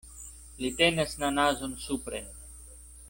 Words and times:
Li 0.63 0.71
tenas 0.79 1.13
la 1.23 1.29
nazon 1.37 1.77
supren. 1.85 2.33